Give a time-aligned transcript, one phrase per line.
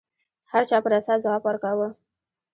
[0.51, 1.87] هر چا پر اساس ځواب ورکاوه